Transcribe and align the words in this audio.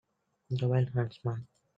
The 0.49 0.67
wild 0.67 0.89
huntsman 0.95 1.45